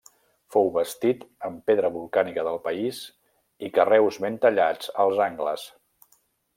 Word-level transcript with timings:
Fou 0.53 0.69
bastit 0.77 1.21
amb 1.49 1.59
pedra 1.71 1.91
volcànica 1.99 2.47
del 2.49 2.59
país 2.65 3.03
i 3.69 3.73
carreus 3.79 4.21
ben 4.27 4.43
tallats 4.47 4.95
als 5.07 5.27
angles. 5.31 5.73